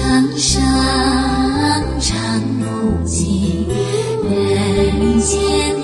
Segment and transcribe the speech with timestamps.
[0.00, 0.62] 声声
[2.00, 3.68] 唱不尽
[4.24, 5.79] 人间